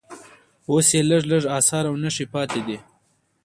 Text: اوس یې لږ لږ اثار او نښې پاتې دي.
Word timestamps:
اوس 0.69 0.87
یې 0.95 1.01
لږ 1.09 1.23
لږ 1.31 1.43
اثار 1.57 1.83
او 1.89 1.95
نښې 2.03 2.25
پاتې 2.33 2.59
دي. 2.67 2.77